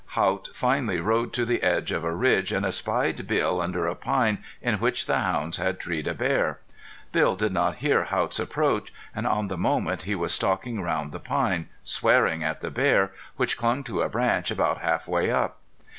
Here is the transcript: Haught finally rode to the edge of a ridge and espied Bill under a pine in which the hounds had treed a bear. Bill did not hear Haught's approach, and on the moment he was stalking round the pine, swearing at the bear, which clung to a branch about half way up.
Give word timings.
Haught 0.17 0.49
finally 0.51 0.99
rode 0.99 1.31
to 1.33 1.45
the 1.45 1.61
edge 1.61 1.91
of 1.91 2.03
a 2.03 2.11
ridge 2.11 2.51
and 2.51 2.65
espied 2.65 3.27
Bill 3.27 3.61
under 3.61 3.85
a 3.85 3.93
pine 3.93 4.43
in 4.59 4.79
which 4.79 5.05
the 5.05 5.19
hounds 5.19 5.57
had 5.57 5.79
treed 5.79 6.07
a 6.07 6.15
bear. 6.15 6.57
Bill 7.11 7.35
did 7.35 7.51
not 7.53 7.75
hear 7.85 8.05
Haught's 8.05 8.39
approach, 8.39 8.91
and 9.15 9.27
on 9.27 9.47
the 9.47 9.59
moment 9.59 10.01
he 10.01 10.15
was 10.15 10.33
stalking 10.33 10.81
round 10.81 11.11
the 11.11 11.19
pine, 11.19 11.69
swearing 11.83 12.43
at 12.43 12.61
the 12.61 12.71
bear, 12.71 13.11
which 13.35 13.59
clung 13.59 13.83
to 13.83 14.01
a 14.01 14.09
branch 14.09 14.49
about 14.49 14.79
half 14.81 15.07
way 15.07 15.29
up. 15.29 15.59